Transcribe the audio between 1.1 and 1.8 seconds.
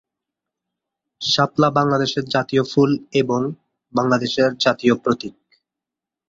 শাপলা